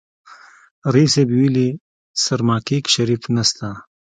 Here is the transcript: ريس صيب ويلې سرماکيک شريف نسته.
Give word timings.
ريس 0.93 1.11
صيب 1.15 1.29
ويلې 1.37 1.67
سرماکيک 2.23 2.83
شريف 2.93 3.21
نسته. 3.35 3.67